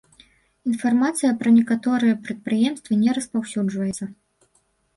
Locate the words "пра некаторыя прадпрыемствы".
1.41-2.93